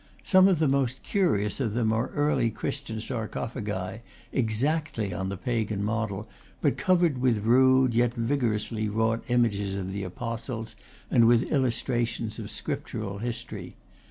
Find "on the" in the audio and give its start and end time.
5.13-5.37